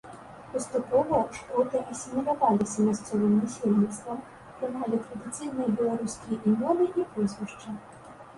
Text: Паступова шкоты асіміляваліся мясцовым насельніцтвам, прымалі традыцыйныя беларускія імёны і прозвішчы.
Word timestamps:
Паступова 0.51 1.17
шкоты 1.39 1.81
асіміляваліся 1.95 2.85
мясцовым 2.87 3.35
насельніцтвам, 3.43 4.25
прымалі 4.57 5.01
традыцыйныя 5.05 5.77
беларускія 5.83 6.41
імёны 6.55 6.91
і 7.05 7.09
прозвішчы. 7.13 7.77